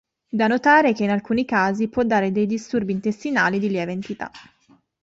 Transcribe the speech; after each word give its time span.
Da 0.29 0.47
notare 0.47 0.93
che 0.93 1.03
in 1.03 1.11
alcuni 1.11 1.45
casi 1.45 1.87
può 1.87 2.01
dare 2.03 2.31
dei 2.31 2.47
disturbi 2.47 2.91
intestinali 2.91 3.59
di 3.59 3.69
lieve 3.69 3.91
entità. 3.91 4.31